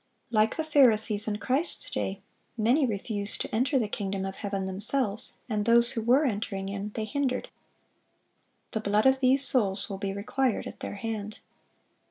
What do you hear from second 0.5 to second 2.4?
the Pharisees in Christ's day,